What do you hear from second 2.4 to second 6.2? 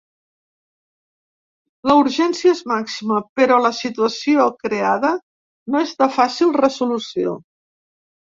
és màxima, però la situació creada no és de